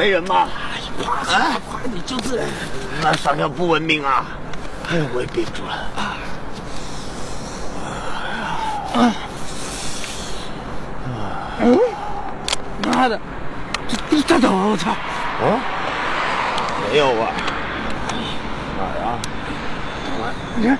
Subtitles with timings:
[0.00, 0.48] 没人吗？
[0.96, 2.40] 快快你就是
[3.02, 4.24] 那啥叫不文明啊！
[4.90, 6.16] 哎，我也憋不住了啊！
[8.96, 9.12] 啊！
[11.60, 11.78] 嗯，
[12.86, 13.20] 妈的，
[13.86, 14.90] 这地震的我操！
[14.90, 15.60] 啊，
[16.90, 17.28] 没有啊？
[18.78, 19.20] 哪儿啊？
[20.56, 20.78] 你看，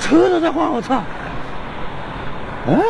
[0.00, 1.00] 车都在晃，我操！
[2.66, 2.82] 嗯？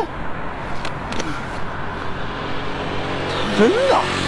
[3.59, 4.18] 真的，真的。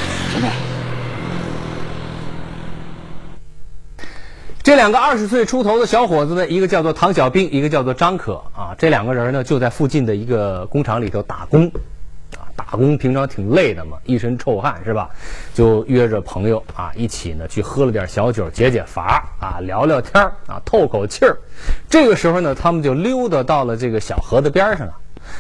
[4.72, 8.74] 这两个二十岁出头的小伙子呢，一个叫做唐小兵，一个叫做张可啊。
[8.78, 11.68] 这两个人呢，就在附近的一个工厂里头打工，
[12.38, 15.10] 啊，打工平常挺累的嘛，一身臭汗是吧？
[15.54, 21.38] 就约着朋友啊，一起呢去喝了点小酒，解解乏啊，聊聊天啊，透口气儿。
[21.90, 24.94] 这个时候呢，他们就溜达到了这个小河的边上了。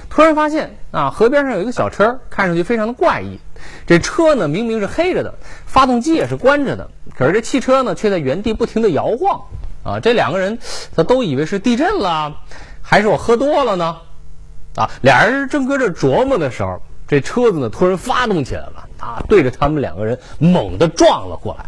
[0.09, 3.39] 突然发现啊，河边上有一个小车，看上去非常的怪异。
[3.87, 5.33] 这车呢，明明是黑着的，
[5.65, 9.41] 发动机也是关着的，可是这汽车呢，却在原地不停的摇晃。
[9.83, 10.59] 啊，这两个人
[10.95, 12.37] 他都以为是地震了，
[12.81, 13.97] 还是我喝多了呢？
[14.75, 21.65] 啊，俩人正搁这琢磨的时候，这车子呢突然发动起来了，啊，对着他们两个人猛地撞了过来。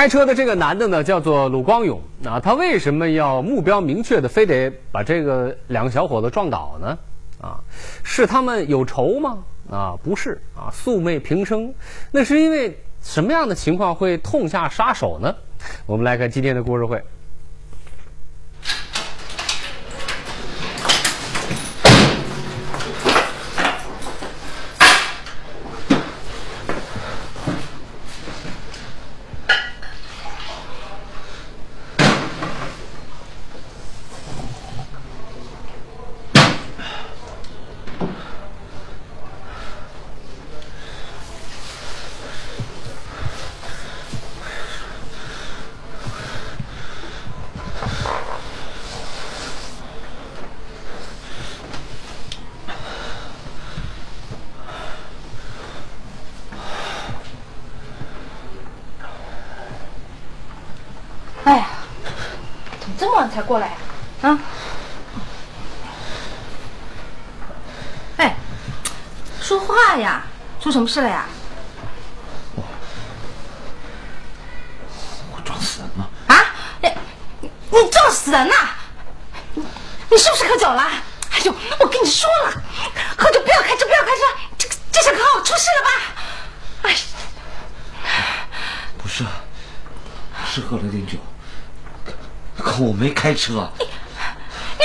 [0.00, 2.00] 开车的这个男的呢，叫做鲁光勇。
[2.24, 6.98] 啊，他为什么要目标明确的，非得把这个两个小伙子撞倒呢？
[7.38, 7.60] 啊，
[8.02, 9.36] 是他们有仇吗？
[9.70, 11.70] 啊，不是啊，素昧平生。
[12.10, 15.36] 那是因为什么样的情况会痛下杀手呢？
[15.84, 16.98] 我们来看今天的故事会。
[61.42, 61.66] 哎呀，
[63.28, 63.74] 才过来呀、
[64.22, 64.38] 啊？
[68.18, 68.36] 哎，
[69.40, 70.22] 说话呀！
[70.60, 71.24] 出什么事了呀？
[75.32, 76.08] 我撞死人了！
[76.28, 76.44] 啊？
[76.82, 76.88] 你
[77.40, 78.54] 你你撞死人了？
[79.54, 79.64] 你
[80.10, 80.82] 你是不是喝酒了？
[81.32, 82.52] 哎呦，我跟你说了，
[83.16, 84.22] 喝酒不要开车，不要开车！
[84.58, 85.90] 这这小可好出事了吧？
[86.82, 86.96] 哎，
[88.98, 89.24] 不是，
[90.46, 91.16] 是喝了点酒，
[92.80, 93.70] 我没开车。
[93.78, 93.84] 你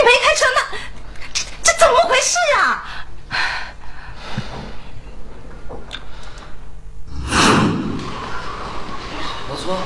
[0.04, 0.60] 没开车那？
[1.34, 2.84] 这这怎么回事呀？
[9.48, 9.78] 我说，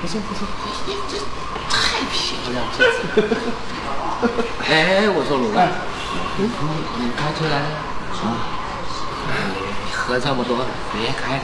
[0.00, 0.46] 不错不错，
[1.10, 1.18] 这
[1.68, 1.74] 太
[2.06, 2.14] 漂
[2.52, 2.70] 亮了！
[4.68, 4.70] 哎，
[5.10, 5.58] 我说鲁哥，
[6.36, 6.46] 你
[7.02, 7.66] 你开车来了？
[8.22, 8.22] 啊，
[9.84, 11.42] 你喝这么多了，别开了，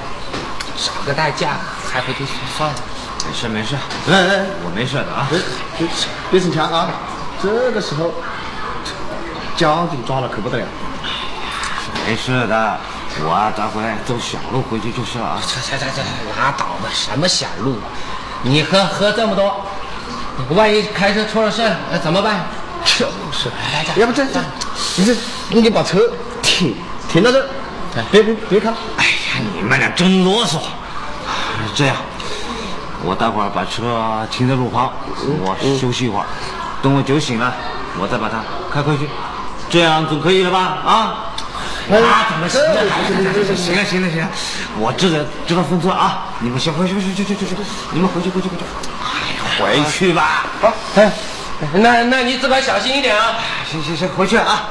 [0.77, 1.59] 找个代驾
[1.91, 2.25] 开回去
[2.57, 2.79] 算了。
[3.27, 3.77] 没事没事，
[4.11, 5.27] 哎哎，我没事的啊。
[5.31, 5.39] 别
[5.79, 5.89] 别
[6.31, 6.91] 别逞强啊！
[7.43, 8.13] 这个时候
[9.57, 10.67] 交警抓了可不得了。
[12.07, 12.79] 没事的，
[13.25, 15.43] 我啊待会走小路回去就是了啊。
[15.43, 16.03] 这这这这
[16.41, 17.79] 拉倒吧，什么小路？
[18.43, 19.65] 你喝喝这么多，
[20.51, 22.41] 万一开车出了事，那怎么办？
[22.85, 24.41] 就是，来这要不这这，
[24.97, 25.17] 你这
[25.49, 26.01] 你把车
[26.43, 26.75] 停
[27.09, 27.49] 停到这儿，
[28.11, 28.69] 别别别开。
[28.97, 30.59] 哎呀，你们俩真啰嗦。
[31.75, 31.97] 这样，
[33.05, 34.93] 我待会儿把车停在路旁，
[35.41, 36.27] 我休息一会儿，
[36.83, 37.53] 等我酒醒了，
[37.99, 39.09] 我再把它开回去，
[39.69, 40.59] 这样总可以了吧？
[40.85, 40.93] 啊？
[41.91, 42.77] 啊，怎么行了？
[43.57, 44.29] 行了行了行了，
[44.79, 46.27] 我知道知道分寸啊！
[46.39, 47.57] 你们先回去回去去去去去，
[47.91, 48.63] 你们回去回去回去。
[49.63, 50.47] 哎，回去吧。
[50.61, 51.13] 好，哎，
[51.75, 53.35] 那那你自个儿小心一点啊！
[53.69, 54.63] 行行行，回去啊。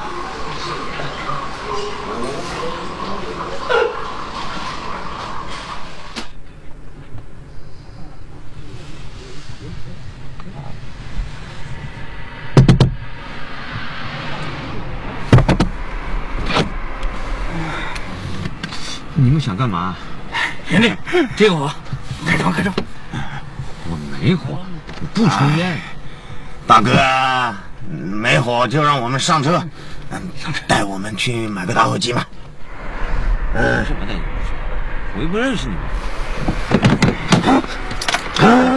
[19.24, 19.96] 你们想干嘛？
[20.68, 20.92] 兄弟，
[21.36, 21.72] 这个火，
[22.26, 22.74] 开窗开窗。
[23.88, 24.58] 我没火，
[25.00, 25.80] 我不抽烟。
[26.66, 26.92] 大哥，
[27.88, 29.64] 没火就让我们上车，
[30.10, 30.20] 嗯，
[30.68, 32.26] 带我们去买个打火机嘛。
[33.54, 34.14] 嗯，什么的？
[35.16, 35.84] 我又不认识你们。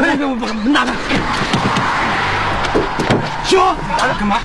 [0.04, 0.92] 哎，给我把门打开。
[3.46, 3.74] 西红，
[4.18, 4.40] 干嘛？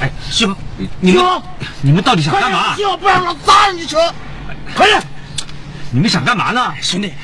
[0.00, 0.54] 哎，西红，
[1.00, 1.18] 你
[1.80, 2.74] 你们到底想干嘛？
[2.76, 4.12] 西红，不然我砸你车！
[4.76, 5.02] 快点！
[5.90, 6.74] 你们想干嘛呢？
[6.82, 7.14] 兄弟，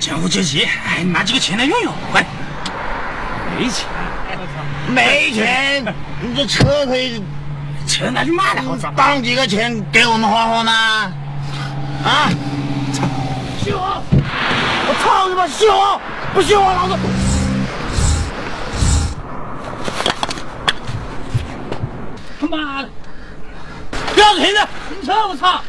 [0.00, 2.24] 江湖救急，哎，拿几个钱来用用，快！
[3.56, 3.86] 没钱。
[4.88, 5.84] 没钱，
[6.20, 7.22] 你这车可以，
[7.86, 8.92] 车拿去卖了，好赚。
[8.96, 10.72] 当几个钱给我们花花吗？
[12.04, 12.28] 啊！
[13.62, 14.02] 信我！
[14.88, 15.46] 我操你妈！
[15.46, 16.00] 信我！
[16.34, 16.98] 不信我，老子！
[22.40, 22.88] 他妈的！
[24.12, 25.28] 不要停的，停车！
[25.28, 25.62] 我操！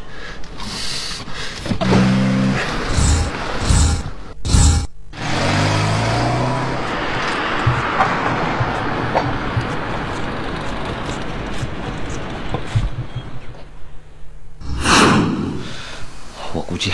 [16.84, 16.92] 计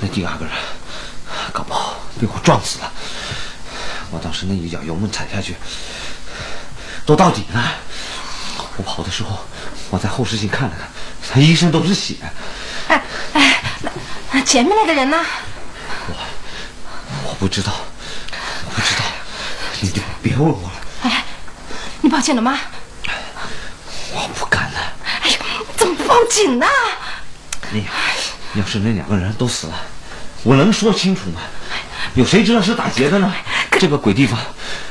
[0.00, 0.54] 那第二个人
[1.52, 2.92] 搞不好被我撞死了。
[4.12, 5.56] 我当时那一脚油门踩下去，
[7.04, 7.74] 都到底了。
[8.76, 9.40] 我跑的时候，
[9.90, 10.88] 我在后视镜看了看，
[11.34, 12.14] 他一身都是血。
[12.86, 13.02] 哎
[13.32, 13.90] 哎，那
[14.30, 15.16] 那前面那个人呢？
[16.06, 16.14] 我
[17.30, 17.72] 我不知道，
[18.66, 19.02] 我不知道，
[19.80, 21.24] 你就别问我了，哎，
[22.02, 22.56] 你报警了吗？
[24.12, 24.78] 我不敢了。
[25.22, 25.38] 哎呀，
[25.76, 26.66] 怎么不报警呢？
[27.72, 27.84] 你
[28.56, 29.74] 要是那两个人都死了，
[30.42, 31.40] 我能说清楚吗？
[32.14, 33.32] 有谁知道是打劫的呢？
[33.78, 34.38] 这个鬼地方，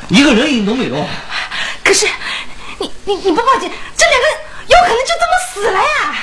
[0.09, 1.07] 一个人影都没有。
[1.83, 2.06] 可是，
[2.77, 6.15] 你你你不报警，这两个人有可能就这么死了呀！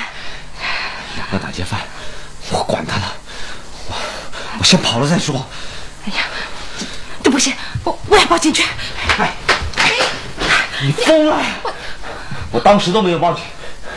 [1.15, 1.81] 两个打劫犯，
[2.51, 3.13] 我管他了，
[3.87, 3.95] 我
[4.59, 5.45] 我先跑了再说。
[6.05, 6.23] 哎呀，
[6.79, 6.85] 这
[7.23, 7.53] 这不行，
[7.83, 8.63] 我我要报警去。
[9.17, 9.33] 哎，
[10.81, 11.41] 你疯了！
[12.51, 13.43] 我当时都没有报警，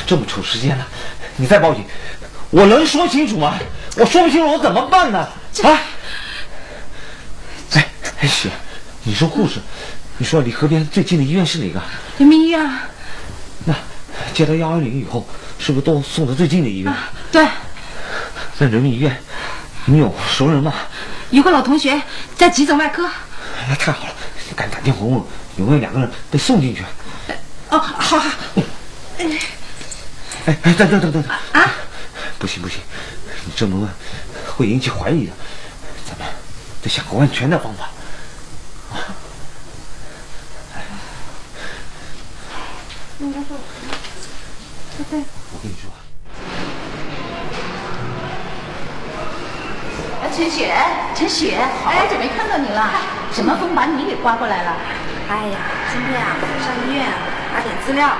[0.07, 0.87] 这么丑时间了，
[1.37, 1.85] 你再报警，
[2.57, 3.59] 我能说清楚吗？
[3.97, 5.19] 我说不清楚，我怎么办呢？
[5.63, 5.79] 啊！
[7.75, 7.87] 哎
[8.21, 8.49] 哎，雪，
[9.03, 9.61] 你说护士，
[10.17, 11.83] 你说离河边最近的医院是哪个？
[12.17, 12.89] 人民医院啊，
[13.67, 13.75] 那
[14.33, 16.91] 接到幺二零以后，是不是都送到最近的医院？
[17.31, 17.47] 对，
[18.59, 19.15] 在人民医院，
[19.85, 20.73] 你有熟人吗？
[21.29, 22.01] 有个老同学
[22.39, 23.07] 在急诊外科。
[23.69, 24.15] 那太好了，
[24.49, 25.23] 你赶紧打电话问问
[25.59, 26.83] 有没有两个人被送进去。
[27.69, 28.31] 哦，好好。
[29.19, 31.71] 哎哎，等等等等等啊！
[32.39, 32.81] 不行不行，
[33.47, 33.89] 你这么问
[34.57, 35.33] 会引起怀疑的，
[36.07, 36.27] 咱们
[36.83, 37.89] 得想个万全的方法。
[43.19, 43.25] 我
[45.63, 45.91] 跟你说，
[50.23, 50.77] 哎，陈雪，
[51.15, 52.91] 陈雪，好久没看到你了，
[53.33, 54.77] 什么风把你给刮过来了？
[55.29, 55.59] 哎呀，
[55.91, 57.07] 今天啊，上医院
[57.55, 58.17] 拿点资料，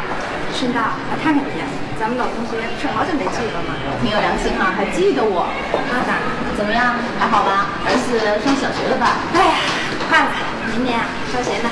[0.55, 0.81] 顺道
[1.11, 1.51] 来看看你。
[1.99, 3.66] 咱们老同学不是好久没聚了吗？
[4.01, 5.49] 挺有良心哈、还记得我。
[5.73, 6.25] 那当然。
[6.57, 7.69] 怎么样，还好吧？
[7.85, 9.21] 儿子上小学了吧？
[9.37, 9.61] 哎呀，
[10.09, 10.31] 快了，
[10.73, 11.69] 明年啊上学呢。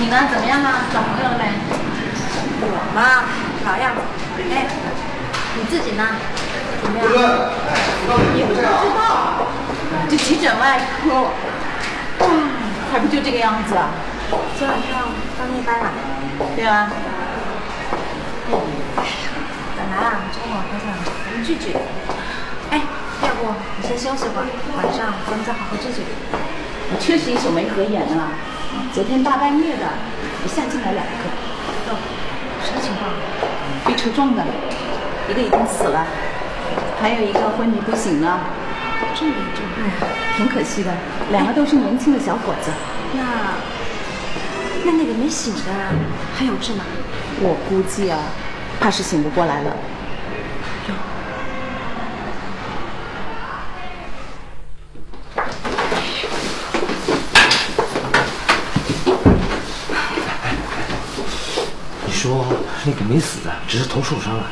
[0.00, 0.16] 你呢？
[0.32, 0.88] 怎么样啊？
[0.88, 1.44] 找朋友了没？
[2.64, 3.28] 我嘛，
[3.68, 4.00] 老样子。
[4.48, 4.64] 哎，
[5.56, 6.08] 你自己呢？
[6.80, 7.04] 怎么样？
[8.32, 8.80] 你不知道，
[10.08, 11.28] 这急诊外科，
[12.24, 12.26] 哇，
[12.90, 13.90] 还不就这个样子啊？
[14.58, 15.04] 昨晚上
[15.36, 15.92] 刚夜班了。
[16.56, 16.88] 对啊，
[18.50, 19.04] 本来
[19.90, 21.74] 啊，中午我想我们聚聚。
[22.70, 22.80] 哎，
[23.26, 24.46] 要不你先休息会儿，
[24.78, 26.06] 晚上咱们再好好聚聚。
[26.92, 28.30] 我确实一宿没合眼啊。
[28.94, 29.84] 昨天大半夜的，
[30.44, 31.22] 一下进来两个，
[31.90, 31.98] 哟，
[32.62, 33.10] 什么情况？
[33.84, 34.44] 被车撞的，
[35.28, 36.06] 一个已经死了，
[37.00, 38.38] 还有一个昏迷不醒了。
[39.14, 39.64] 这么严重？
[39.82, 39.90] 哎，
[40.36, 40.92] 挺可惜的，
[41.32, 42.70] 两个都是年轻的小伙子。
[43.14, 43.22] 那
[44.84, 45.72] 那那个没醒的
[46.38, 46.84] 还有治吗？
[47.42, 48.18] 我估计啊，
[48.80, 49.76] 怕是醒不过来了。
[62.06, 62.46] 你说
[62.84, 64.46] 那个没死的，只是头受伤了，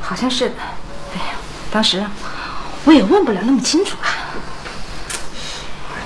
[0.00, 0.54] 好像是的。
[1.14, 1.34] 哎呀，
[1.70, 2.04] 当时
[2.84, 4.06] 我也问不了那么清楚啊。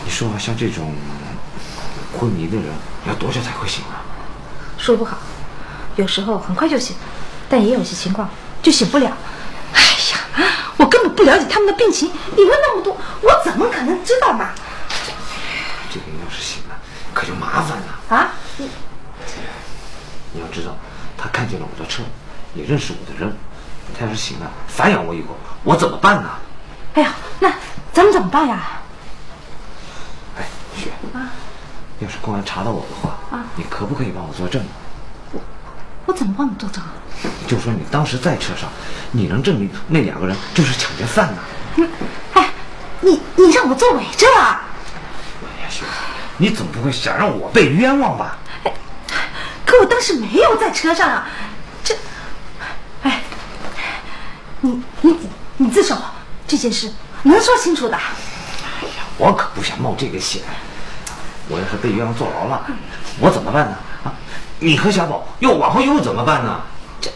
[0.04, 0.94] 你说像这种
[2.18, 2.64] 昏迷的人，
[3.06, 4.00] 要多久才会醒啊？
[4.78, 5.18] 说不好，
[5.96, 6.94] 有时候很快就醒，
[7.48, 8.28] 但也有些情况
[8.62, 9.10] 就醒不了。
[9.72, 14.50] 哎呀，我根本不了解他们的病情，你问那么多，我怎么可能知道嘛？
[15.90, 16.76] 这个要是醒了，
[17.14, 18.16] 可就麻烦了。
[18.16, 18.30] 啊？
[18.56, 18.68] 你
[20.32, 20.76] 你要知道，
[21.16, 22.02] 他看见了我的车，
[22.54, 23.34] 也认识我的人，
[23.98, 26.30] 他要是醒了，反咬我一口，我怎么办呢？
[26.94, 27.52] 哎呀，那
[27.92, 28.80] 咱们怎么办呀？
[30.38, 30.44] 哎，
[30.76, 31.32] 雪啊，
[32.00, 34.62] 要是公安查到我的话，你可不可以帮我作证？
[36.06, 36.82] 我怎么帮你作证？
[37.46, 38.70] 就说你当时在车上，
[39.10, 41.88] 你能证明那两个人就是抢劫犯呢？
[42.34, 42.50] 哎，
[43.00, 44.62] 你你让我做伪证啊？
[45.42, 45.84] 哎呀，雪，
[46.36, 48.38] 你总不会想让我被冤枉吧？
[49.64, 51.26] 可我当时没有在车上啊，
[51.82, 51.94] 这，
[53.02, 53.22] 哎，
[54.60, 55.18] 你你
[55.56, 55.96] 你自首，
[56.46, 56.92] 这件事
[57.24, 57.96] 能说清楚的。
[57.96, 60.42] 哎呀我可不想冒这个险。
[61.48, 62.66] 我要是被冤枉坐牢了，
[63.20, 63.76] 我怎么办呢？
[64.56, 66.60] 啊，你和小宝又往后又怎么办呢？
[67.00, 67.10] 这，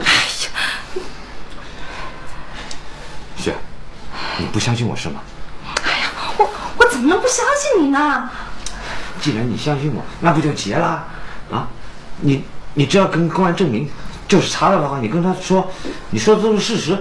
[0.00, 0.50] 哎呀，
[3.36, 3.54] 雪，
[4.38, 5.20] 你不相信我是吗？
[5.84, 8.28] 哎呀，我我怎么能不相信你呢？
[9.20, 11.04] 既然你相信我，那不就结了？
[11.50, 11.68] 啊，
[12.20, 12.44] 你
[12.74, 13.88] 你只要跟公安证明
[14.26, 15.70] 就是查到的话，你跟他说，
[16.10, 16.98] 你说的都是事实，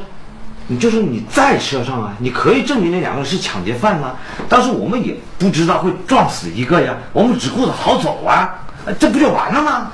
[0.68, 4.16] 你就是你在车上啊，你可以证明那两个人是抢劫犯啊。
[4.48, 9.92] 但是我们也不知道会撞死一个呀，我们只顾着好走啊，这不就完了吗？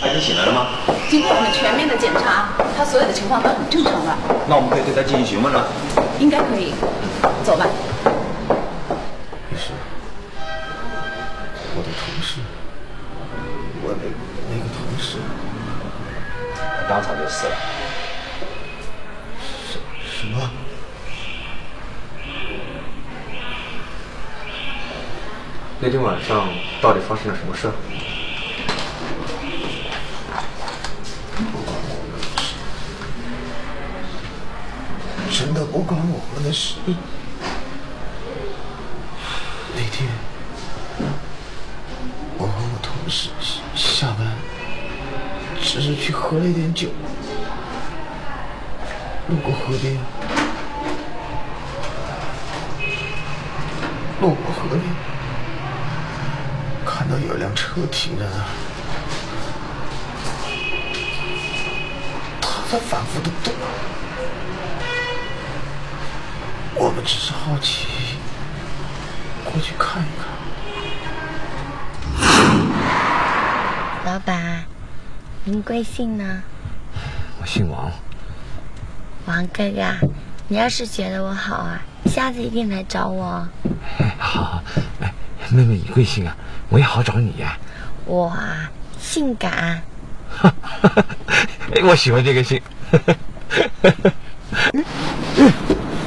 [0.00, 0.66] 他已经醒来了吗？
[1.08, 4.16] 经过我们全面的检查，他所有的情况都很正常的，
[4.48, 5.66] 那我们可以对他进行询问了。
[6.18, 6.74] 应该可以。
[7.44, 7.66] 走吧。
[11.74, 12.40] 我的同事，
[13.82, 14.04] 我那
[14.50, 15.18] 那个同事，
[16.88, 17.52] 当场就死了。
[20.04, 20.50] 什么？
[25.80, 26.46] 那天晚上
[26.82, 26.92] 到
[27.68, 27.76] 底
[31.58, 32.54] 发生了什么事？
[35.30, 36.76] 真的不关我们的事。
[39.74, 40.08] 那天，
[42.38, 43.30] 我和我同事
[43.74, 44.26] 下班，
[45.62, 46.88] 只是去喝了一点酒，
[49.28, 49.96] 路过河边，
[54.20, 54.82] 路过河边，
[57.10, 58.46] 到有辆车停在那儿，
[62.40, 63.52] 他在反复的动。
[66.76, 67.88] 我们只是好奇，
[69.44, 70.28] 过去看一看。
[74.06, 74.64] 老板，
[75.44, 76.42] 您贵姓呢？
[77.40, 77.90] 我姓王，
[79.26, 79.82] 王哥哥，
[80.48, 83.48] 你要是觉得我好啊，下次一定来找我。
[83.98, 84.62] 哎，好
[85.50, 86.36] 妹妹你贵姓啊？
[86.68, 87.56] 我也好找你呀。
[88.06, 89.82] 我啊，性感。
[91.82, 92.60] 我喜欢这个姓。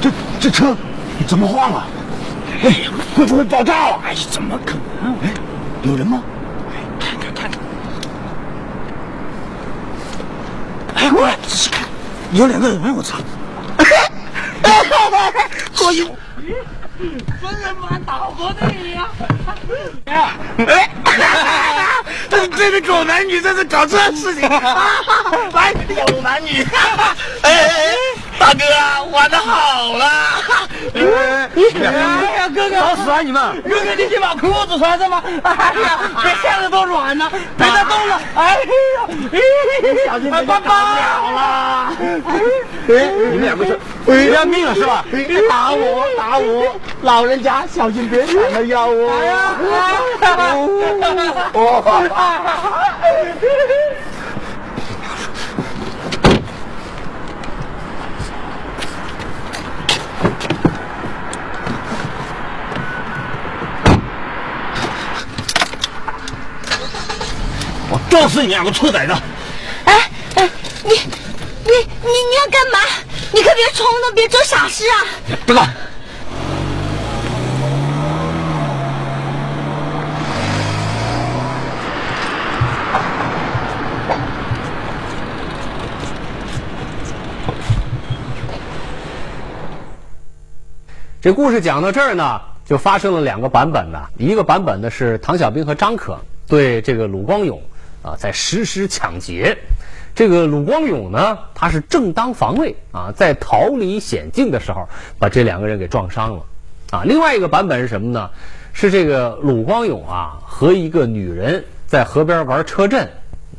[0.02, 0.76] 这这车
[1.28, 1.88] 怎么晃了？
[2.64, 4.00] 哎呀，会不会爆炸了？
[4.06, 5.14] 哎呀，怎么可能？
[5.22, 5.34] 哎，
[5.84, 6.24] 有人吗？
[6.72, 7.60] 哎，看看看看。
[10.96, 11.88] 哎，过来仔细看，
[12.32, 13.18] 有两个人，我操！
[15.78, 16.08] 过去。
[17.42, 19.10] 真人版岛国电影啊！
[20.58, 20.90] 哎，
[22.30, 26.64] 这这对狗男女在这搞这事情，来狗男女，
[27.42, 27.96] 哎哎，
[28.44, 28.60] 大哥
[29.10, 30.06] 玩的好了，
[30.94, 31.02] 哎
[31.82, 33.62] 呀，哥哥，找死啊你们！
[33.62, 35.24] 哥哥，你先把裤子穿上吧。
[35.44, 38.20] 哎呀，别吓得都软了，别再动了。
[38.36, 38.60] 哎呀，
[40.06, 41.94] 小心爸爸好了。
[42.90, 43.00] 哎，
[43.32, 45.06] 你们两个是不要命了是吧？
[45.50, 49.10] 打我打我，老人家小心别闪了腰哦。
[49.22, 49.56] 哎呀，
[51.54, 51.82] 我
[68.14, 69.14] 撞死你两个臭崽子！
[69.86, 70.50] 哎哎，
[70.84, 70.98] 你你
[71.66, 72.78] 你你要干嘛？
[73.32, 74.94] 你可别冲动，别做傻事啊！
[75.48, 75.68] 别管。
[91.20, 94.00] 这故事讲到这儿呢，就发生了两个版本呢。
[94.20, 96.16] 一个版本呢是唐小兵和张可
[96.48, 97.60] 对这个鲁光勇
[98.04, 99.58] 啊在实施抢劫。
[100.14, 106.44] 这个鲁光勇呢，他是正当防卫啊，在逃离险境的时候把这两个人给撞伤了
[106.92, 107.04] 啊。
[107.04, 108.30] 另外一个版本是什么呢？
[108.74, 113.04] 是这个鲁光勇啊和一个女人在河边玩车震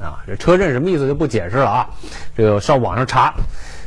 [0.00, 0.22] 啊。
[0.26, 1.90] 这车震什么意思就不解释了啊，
[2.36, 3.34] 这个上网上查。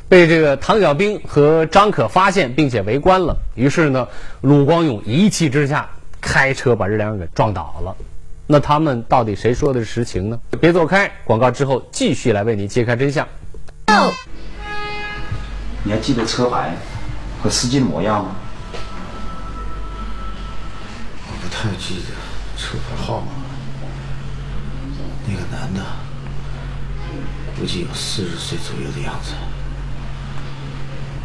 [0.09, 3.35] 被这个唐小兵和张可发现，并且围观了。
[3.55, 4.07] 于是呢，
[4.39, 5.89] 鲁光勇一气之下
[6.21, 7.95] 开车把这两人给撞倒了。
[8.49, 10.39] 那他们到底谁说的是实情呢？
[10.61, 13.27] 别走开，广告之后继续来为你揭开真相。
[15.83, 16.75] 你还记得车牌
[17.43, 18.35] 和司机的模样吗？
[21.27, 22.15] 我不太记得
[22.57, 23.27] 车牌号码。
[25.27, 25.81] 那个男的，
[27.59, 29.33] 估计有四十岁左右的样子，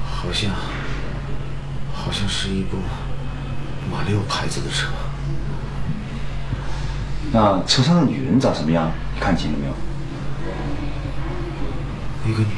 [0.05, 0.51] 好像，
[1.95, 2.77] 好像是一部
[3.91, 4.89] 马六牌子的车。
[7.33, 8.91] 那车上的女人长什么样？
[9.15, 9.73] 你看清了没有？
[12.25, 12.55] 那个女，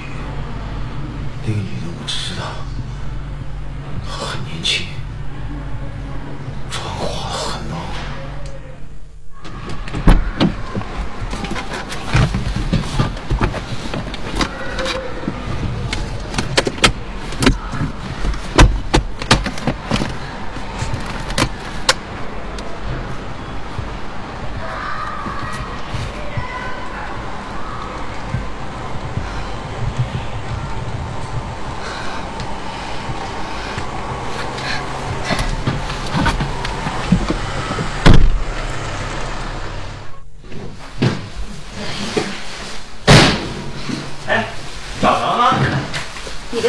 [1.47, 2.45] 那个女的我只知道，
[4.05, 4.87] 很年轻，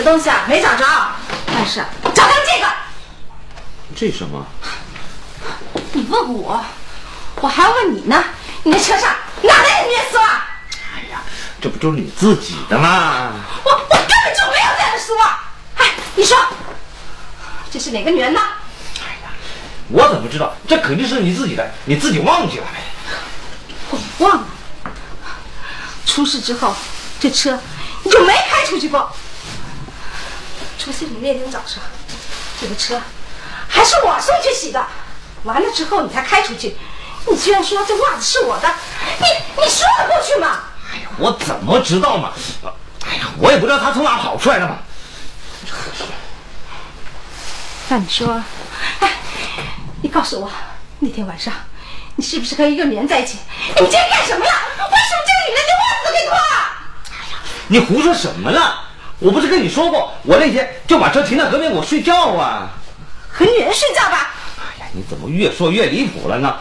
[0.06, 0.86] 东西啊没找着，
[1.48, 1.84] 但是
[2.14, 2.68] 找到这个。
[3.96, 4.46] 这什么？
[5.94, 6.64] 你问我，
[7.42, 8.24] 我还要问你呢。
[8.62, 10.44] 你那车上哪来的女人丝袜？
[10.96, 11.24] 哎呀，
[11.60, 13.34] 这不就是你自己的吗？
[13.64, 15.40] 我我根本就没有这样的丝袜。
[15.78, 16.38] 哎，你说
[17.72, 18.40] 这是哪个女人的？
[19.90, 20.54] 我怎么知道？
[20.68, 22.80] 这肯定是你自己的，你自己忘记了呗。
[23.90, 24.44] 我忘了。
[26.06, 26.76] 出事之后，
[27.20, 27.60] 这车
[28.04, 29.12] 你就没开出去过。
[30.78, 31.82] 除夕你那天早上，
[32.62, 33.02] 这个车
[33.68, 34.86] 还是我送去洗的，
[35.44, 36.78] 完了之后你才开出去。
[37.28, 38.72] 你居然说这袜子是我的，
[39.20, 39.26] 你
[39.62, 40.60] 你说得过去吗？
[40.94, 42.32] 哎呀，我怎么知道嘛？
[43.08, 44.78] 哎呀，我也不知道他从哪跑出来的嘛。
[47.90, 48.44] 那你说，
[49.00, 49.12] 哎，
[50.04, 50.52] 你告诉我，
[51.00, 51.52] 那天晚上
[52.16, 53.40] 你是不是和一个女人在一起？
[53.76, 54.52] 你们今天干什么了？
[54.52, 56.42] 为什么这个女人连袜子都给脱了？
[57.68, 58.74] 你胡说什么呢？
[59.26, 62.70] 我不是跟你说过，我那天就把车停在河边，我睡觉啊。
[63.28, 64.36] 和女人睡觉吧？
[64.60, 66.56] 哎呀，你怎么越说越离谱了呢？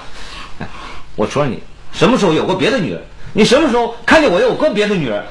[0.60, 0.66] 哎，
[1.14, 3.04] 我说你什么时候有过别的女人？
[3.34, 5.22] 你什么时候看见我有过别的女人？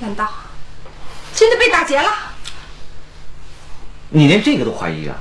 [0.00, 0.28] 难道
[1.34, 2.12] 真的被打劫了？
[4.10, 5.16] 你连这个都怀疑啊？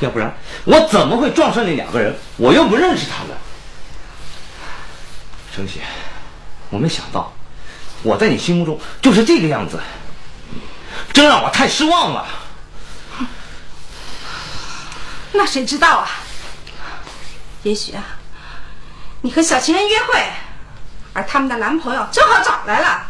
[0.00, 2.12] 要不然我怎么会撞上那两个人？
[2.36, 3.36] 我又不认识他们。
[5.54, 5.82] 程雪，
[6.70, 7.32] 我没想到
[8.02, 9.78] 我在你心目中就是这个样子，
[11.16, 12.26] 真让我太失望了。
[15.32, 16.10] 那谁知道啊？
[17.62, 18.04] 也许啊，
[19.22, 20.30] 你和小情人约会，
[21.14, 23.06] 而他们的男朋友正好找来了，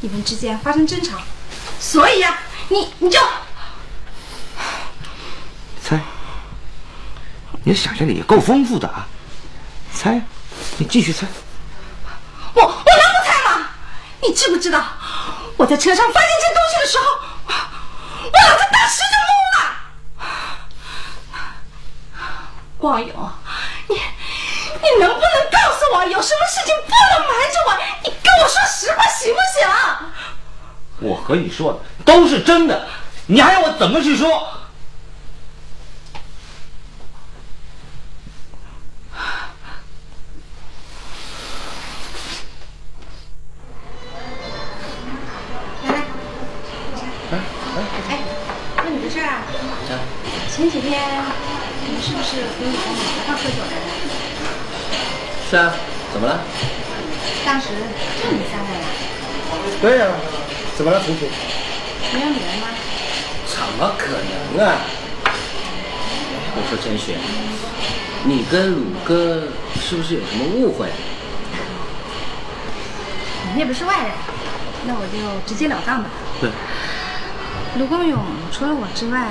[0.00, 1.18] 你们之间发生争吵，
[1.78, 3.20] 所以啊，你你就
[5.84, 6.00] 猜，
[7.62, 9.06] 你的想象力也够丰富的啊！
[9.92, 10.18] 猜，
[10.78, 11.26] 你继续猜。
[12.54, 13.68] 我我能不猜吗？
[14.22, 14.82] 你知不知道
[15.56, 17.04] 我在车上发现这东西的时候，
[18.24, 19.60] 我老子当时就懵了。
[22.78, 23.30] 光勇，
[23.88, 27.70] 你你能不能告诉我，有什么事情不能瞒着我？
[28.02, 29.68] 你跟我说实话行不行？
[30.98, 32.88] 我和你说的都是真的，
[33.26, 34.48] 你还要我怎么去说？
[50.62, 51.02] 前几天
[51.84, 53.90] 你们是不是和你在哪个上喝酒来着？
[55.50, 55.74] 是啊，
[56.12, 56.38] 怎么了？
[57.44, 57.66] 当时
[58.22, 58.84] 就你三个呀？
[59.80, 60.06] 对呀、
[60.76, 61.26] 怎么了，同学？
[62.14, 62.68] 没有女人吗？
[63.44, 64.06] 怎么可
[64.54, 64.78] 能啊？
[66.54, 67.18] 我说陈雪，
[68.22, 69.48] 你跟鲁哥
[69.80, 70.86] 是不是有什么误会？
[73.54, 74.12] 你也不是外人，
[74.86, 76.08] 那我就直截了当吧。
[76.40, 76.48] 对，
[77.80, 78.16] 卢光勇
[78.52, 79.26] 除了我之外，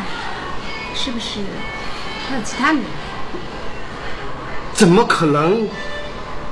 [0.94, 1.40] 是不是
[2.28, 2.88] 还有其他女人？
[4.74, 5.68] 怎么可能？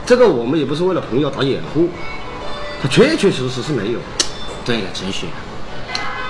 [0.06, 1.90] 这个我们也不是为了朋友打掩护，
[2.82, 4.00] 他确确实实是没有。
[4.66, 5.28] 对了，陈雪，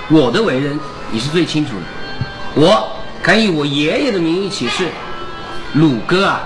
[0.08, 0.78] 我的为人
[1.10, 1.82] 你是最清楚的。
[2.54, 4.90] 我敢以我爷爷的名义起誓，
[5.74, 6.42] 鲁哥啊，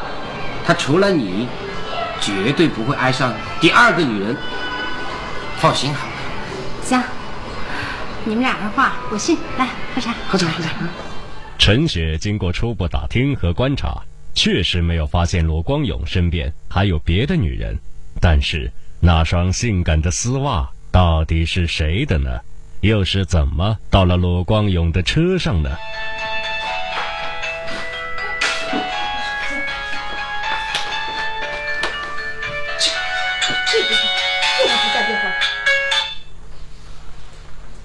[0.64, 1.48] 他除了你，
[2.20, 4.36] 绝对不会爱上第二个女人。
[5.58, 6.12] 放心好了。
[6.84, 7.02] 行，
[8.24, 9.38] 你们俩的话我信。
[9.56, 10.14] 来喝茶。
[10.28, 10.70] 喝茶，喝茶。
[11.58, 14.02] 陈雪经过初步打听和观察，
[14.34, 17.78] 确实没有发现罗光勇身边还有别的女人，
[18.20, 22.38] 但是那双性感的丝袜到底是谁的呢？
[22.80, 25.74] 又是怎么到了罗光勇的车上呢？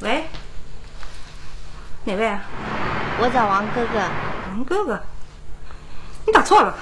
[0.02, 0.24] 喂，
[2.04, 2.49] 哪位啊？
[3.22, 4.00] 我找王哥哥，
[4.50, 5.02] 王哥哥，
[6.26, 6.74] 你打错了。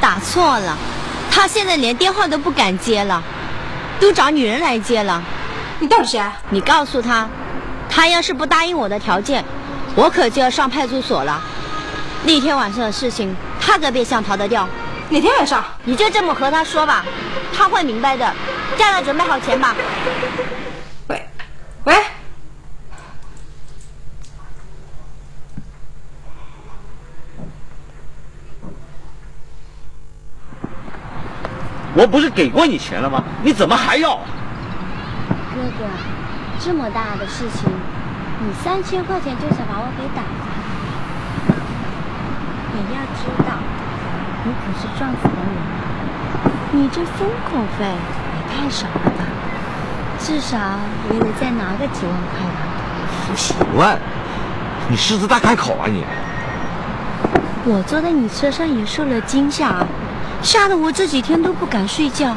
[0.00, 0.76] 打错了，
[1.30, 3.20] 他现在连电话都不敢接了，
[3.98, 5.22] 都找女人来接了。
[5.80, 6.22] 你到底谁？
[6.50, 7.28] 你告诉他，
[7.88, 9.44] 他要是不答应我的条件，
[9.96, 11.42] 我可就要上派出所了。
[12.24, 14.68] 那天晚上的事情，他可别想逃得掉。
[15.08, 15.64] 哪天晚上？
[15.84, 17.04] 你就这么和他说吧，
[17.52, 18.32] 他会明白的。
[18.78, 19.74] 叫他准备好钱吧。
[21.08, 21.28] 喂，
[21.84, 21.94] 喂，
[32.02, 33.22] 我不是给过你钱了吗？
[33.44, 34.16] 你怎么还要？
[35.54, 35.84] 哥哥，
[36.58, 37.70] 这么大的事情，
[38.40, 41.54] 你三千块钱就想把我给打发？
[42.74, 43.54] 你要知道，
[44.42, 45.54] 你可是撞死的人，
[46.72, 49.22] 你这封口费也太少了吧？
[50.18, 50.58] 至少
[51.12, 52.58] 也得再拿个几万块吧？
[53.36, 53.96] 几万？
[54.88, 56.04] 你狮子大开口啊你！
[57.64, 59.86] 我坐在你车上也受了惊吓，
[60.42, 62.34] 吓得我这几天都不敢睡觉。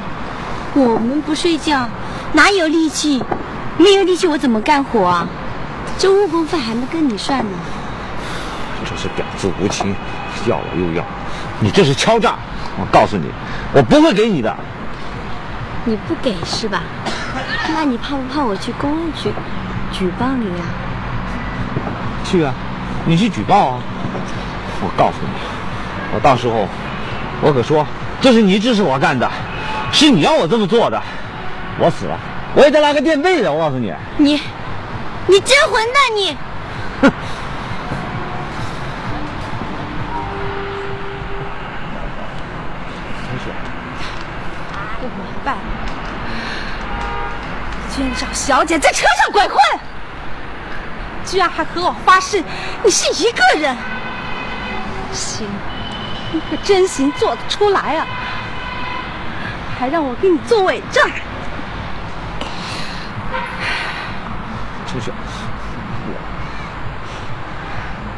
[0.73, 1.87] 我们不睡觉，
[2.33, 3.23] 哪有力气？
[3.77, 5.27] 没有力气我怎么干活啊？
[5.97, 7.57] 这误工费还没跟你算呢。
[8.83, 9.95] 这是婊子无情，
[10.45, 11.03] 要了又要，
[11.59, 12.35] 你这是敲诈！
[12.77, 13.29] 我告诉你，
[13.73, 14.55] 我不会给你的。
[15.85, 16.83] 你不给是吧？
[17.73, 19.29] 那你怕不怕我去公安局
[19.91, 20.63] 举报你啊？
[22.23, 22.53] 去啊，
[23.05, 23.79] 你去举报啊！
[24.81, 25.29] 我告诉你，
[26.13, 26.67] 我到时候
[27.41, 27.85] 我可说
[28.21, 29.29] 这是你指使我干的，
[29.91, 31.01] 是你让我这么做的。
[31.77, 32.17] 我死了，
[32.55, 33.51] 我也得拉个垫背的。
[33.51, 34.41] 我告诉你，你，
[35.27, 36.37] 你真混蛋你！
[37.01, 37.11] 哼！
[44.97, 45.59] 我明白了，
[47.95, 49.57] 居然找小姐在车上鬼混，
[51.23, 52.43] 居然还和我发誓
[52.83, 53.77] 你是一个人。
[55.11, 55.74] 行，你
[56.49, 58.05] 可 真行做得出来啊！
[59.77, 61.03] 还让我给你做伪证。
[64.87, 65.11] 陈雪，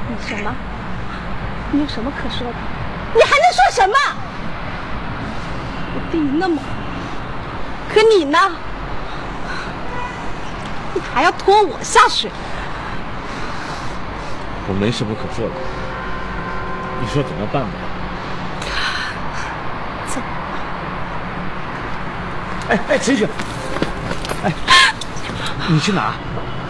[0.09, 0.53] 你什么？
[1.71, 2.53] 你有什么可说的？
[3.15, 3.95] 你还能说什么？
[5.95, 6.63] 我对你那么好，
[7.91, 8.37] 可你呢？
[10.93, 12.31] 你还要拖我下水？
[14.69, 15.55] 我没什么可做的，
[17.01, 17.69] 你说怎么办吧？
[20.07, 20.27] 怎么？
[22.69, 23.27] 哎哎，陈雪，
[24.43, 24.51] 哎，
[25.67, 26.13] 你去哪？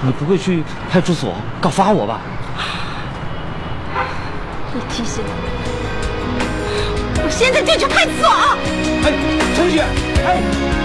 [0.01, 2.21] 你不会去派出所告发我吧？
[4.73, 5.31] 你提醒我，
[7.23, 8.29] 我现在就去派出所。
[9.03, 9.11] 哎，
[9.55, 9.83] 陈雪，
[10.23, 10.76] 哎。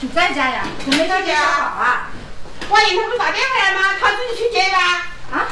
[0.00, 0.64] 你在家呀？
[0.86, 2.08] 我没到家好啊。
[2.68, 3.80] 万一他不打电话来吗？
[4.00, 4.76] 他自己去接的。
[4.76, 5.48] 啊？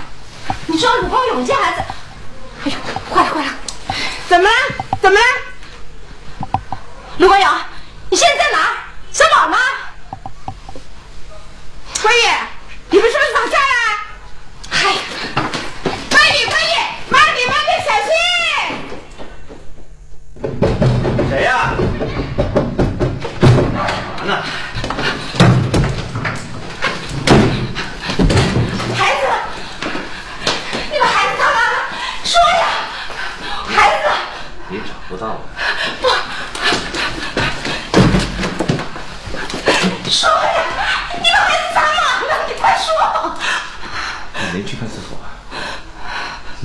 [0.67, 1.83] 你说鲁光勇家孩子？
[2.65, 2.79] 哎呦，
[3.15, 3.53] 坏了坏了！
[4.29, 4.55] 怎么了？
[5.03, 5.27] 怎么了？
[7.19, 7.51] 鲁光勇，
[8.11, 8.77] 你现在在哪儿？
[9.13, 9.59] 小宝吗？
[12.01, 12.39] 关爷，
[12.91, 13.76] 你们是不是打架了？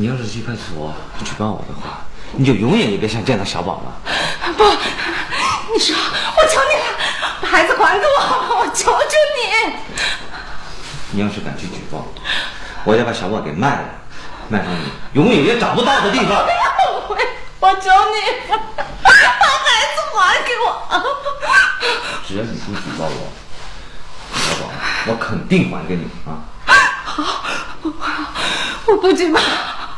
[0.01, 0.91] 你要是去派出所
[1.23, 1.99] 举报我的话，
[2.31, 3.93] 你就永远也别想见到小宝了。
[4.57, 4.63] 不，
[5.71, 6.85] 你说，我求你了，
[7.39, 9.75] 把孩子还给我，我求求你。
[11.11, 12.07] 你要是敢去举报，
[12.83, 13.89] 我就把小宝给卖了，
[14.49, 16.29] 卖到你永远也找不到的地方。
[16.29, 17.15] 我
[17.61, 20.65] 我求你，把孩子还给我。
[22.27, 23.31] 只要你不举报我，
[24.33, 24.71] 小宝，
[25.09, 26.41] 我肯定还给你啊！
[27.05, 27.43] 好，
[27.83, 27.93] 我
[28.87, 29.39] 我不举报，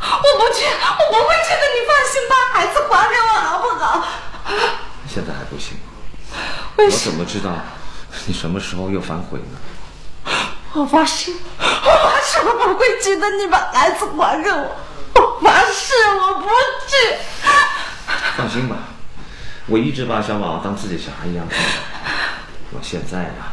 [0.04, 4.04] 我不去，我不会去的，你放心，把孩子还给我好不好？
[5.08, 5.78] 现在还不行，
[6.76, 7.50] 为我怎么知道
[8.26, 9.58] 你什么时候又反悔呢？
[10.72, 14.76] 我发誓，我发誓我不会去的，你把孩子还给我，
[15.14, 16.48] 我发誓我不
[16.88, 17.16] 去。
[18.36, 18.76] 放心吧，
[19.66, 21.64] 我一直把小宝当自己小孩一样看待。
[22.72, 23.52] 我现在呀、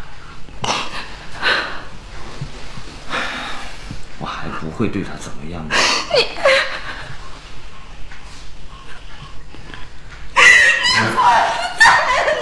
[4.18, 5.76] 我还不会对他怎么样的。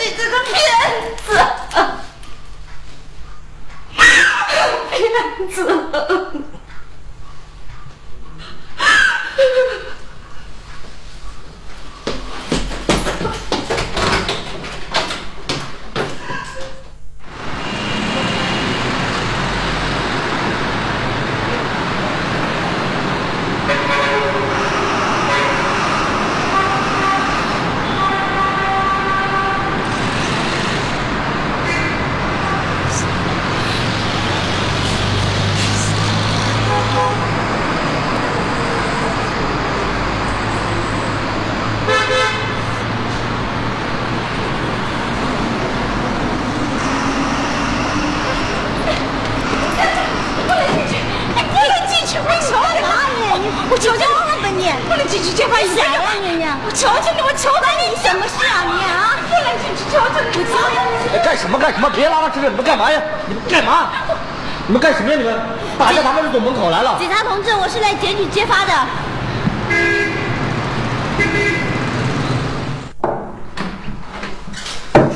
[0.02, 0.56] 你这个骗
[1.28, 1.28] 子！
[4.90, 4.98] 骗
[5.50, 5.58] 子！
[50.48, 50.92] 不能进去！
[51.36, 52.12] 你不能进去！
[52.20, 52.88] 我求你了！
[53.70, 54.04] 我求求
[54.56, 54.60] 你！
[54.60, 57.22] 你不能进去接发傻呀你我求求你！
[57.22, 57.96] 我求求你！
[58.02, 59.20] 什么事啊你啊？
[59.28, 59.84] 不能进去！
[59.92, 60.40] 求求你！
[60.40, 60.80] 我求求
[61.12, 61.18] 你！
[61.18, 61.90] 哎，干什么干什么？
[61.90, 63.02] 别拉拉扯扯，你们干嘛呀？
[63.28, 63.90] 你们干嘛？
[64.68, 65.18] 你们干什么呀？
[65.18, 65.36] 你们
[65.78, 66.96] 打架咱们就走门口来了。
[67.00, 68.72] 警察同志，我是来检举揭发的。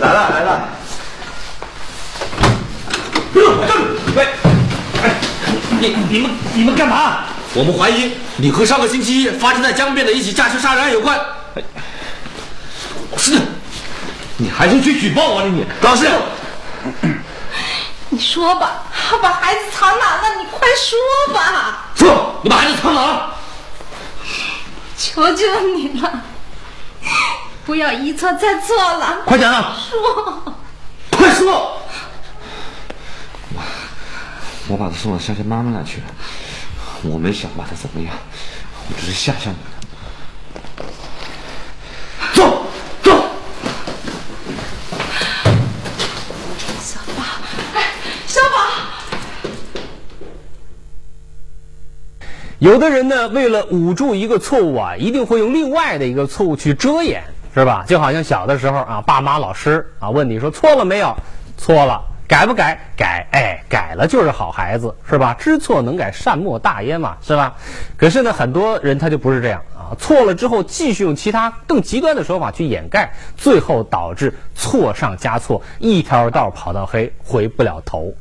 [0.01, 0.67] 来了来了。
[4.15, 4.27] 喂，
[5.01, 5.15] 哎，
[5.79, 7.23] 你你们你们干嘛？
[7.55, 11.19] 我们怀疑你和上个星期一发生在江边的一起驾车杀人案有关。
[13.15, 13.41] 是的，
[14.37, 15.63] 你还是去举报我啊你！
[15.81, 16.09] 老师，
[18.09, 18.83] 你说吧，
[19.21, 20.35] 把孩子藏哪了？
[20.39, 21.91] 你快说吧！
[21.95, 23.35] 说你把孩子藏哪了？
[24.97, 26.21] 求求你了，
[27.65, 29.19] 不要一错再错了。
[29.25, 29.75] 快点啊！
[29.89, 30.55] 说，
[31.11, 31.79] 快说！
[34.67, 36.05] 我把他送到香香妈妈那去了，
[37.05, 38.15] 我没想把他怎么样，
[38.89, 39.61] 我只是吓吓你的。
[42.33, 42.65] 走
[43.01, 43.11] 走。
[46.79, 47.23] 小宝，
[47.75, 47.91] 哎，
[48.25, 48.57] 小宝，
[52.59, 57.21] 有的人呢，为了捂住一个错误啊，一定会用另外的一个错误去遮掩，
[57.53, 57.83] 是吧？
[57.85, 61.13] 就好像小的时候啊，爸妈、老师啊问你说错了没有？
[61.57, 62.79] 错了，改不改？
[62.95, 65.35] 改，哎，改了就是好孩子，是吧？
[65.39, 67.53] 知错能改，善莫大焉嘛，是吧？
[67.97, 78.13] 可是呢，很多人他就不是这样啊，错了之后继续用其他更极端的手法去掩盖，最后导致错上加错，一条道跑到黑，回不了头。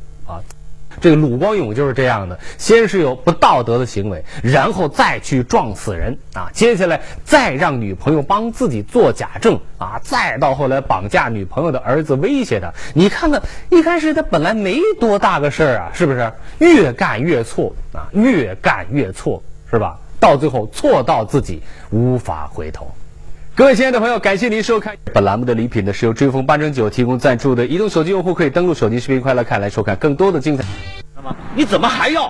[1.03, 12.73] 这个鲁光勇就是这样的，先是有不道德的行为，然后再去撞死人啊，接下来再让女朋友帮自己做假证啊，再到后来绑架女朋友的儿子威胁他。
[12.95, 16.33] 你看看，一开始他本来没多大个事儿啊，是不是？
[16.59, 19.99] 越干越错啊，越干越错，是吧？
[20.21, 21.61] 到最后错到自己
[21.91, 22.89] 无法回头。
[23.55, 27.67] 各位亲爱的朋友，感谢您收看本栏目的礼品呢，是由追风八珍酒提供赞助的。
[27.67, 30.65] 移动手机用户可以登录手机视频快乐看来收看更多的精彩。
[31.15, 32.29] 那么你怎么还要？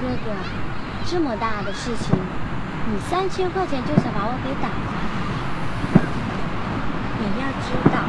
[0.00, 0.32] 哥哥，
[1.06, 2.18] 这么大的事情，
[2.90, 4.68] 你三千块钱就想把我给打
[5.94, 6.02] 发？
[7.20, 8.02] 你要知道，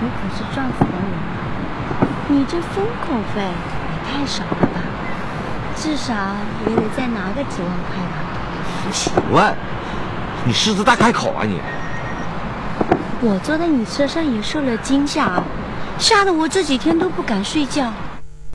[0.00, 4.80] 你可是撞死的人，你这封口费也太少了吧？
[5.76, 6.14] 至少
[6.66, 8.16] 也得再拿个几万块吧？
[8.90, 9.54] 几万？
[10.46, 11.60] 你狮子大开口啊你！
[13.20, 15.42] 我坐在你车上也受了惊吓，
[15.98, 17.92] 吓得我这几天都不敢睡觉。